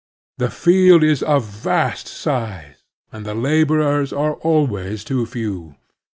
The 0.39 0.49
field 0.49 1.03
is 1.03 1.21
of 1.21 1.45
vast 1.45 2.07
size, 2.07 2.81
and 3.11 3.23
the 3.23 3.35
laborers 3.35 4.11
are 4.11 4.33
always 4.33 5.03
too 5.03 5.27
few. 5.27 5.75